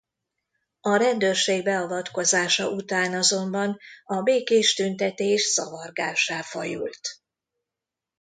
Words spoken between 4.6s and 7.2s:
tüntetés zavargássá fajult.